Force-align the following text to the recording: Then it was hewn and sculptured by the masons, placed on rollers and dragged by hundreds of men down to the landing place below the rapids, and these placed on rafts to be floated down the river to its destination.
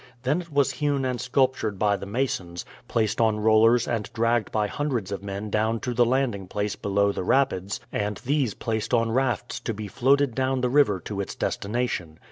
Then 0.23 0.41
it 0.41 0.51
was 0.51 0.71
hewn 0.71 1.05
and 1.05 1.21
sculptured 1.21 1.77
by 1.77 1.95
the 1.95 2.07
masons, 2.07 2.65
placed 2.87 3.21
on 3.21 3.39
rollers 3.39 3.87
and 3.87 4.11
dragged 4.13 4.51
by 4.51 4.65
hundreds 4.65 5.11
of 5.11 5.21
men 5.21 5.51
down 5.51 5.79
to 5.81 5.93
the 5.93 6.07
landing 6.07 6.47
place 6.47 6.75
below 6.75 7.11
the 7.11 7.21
rapids, 7.21 7.79
and 7.91 8.17
these 8.25 8.55
placed 8.55 8.95
on 8.95 9.11
rafts 9.11 9.59
to 9.59 9.75
be 9.75 9.87
floated 9.87 10.33
down 10.33 10.61
the 10.61 10.69
river 10.69 10.99
to 11.01 11.21
its 11.21 11.35
destination. 11.35 12.17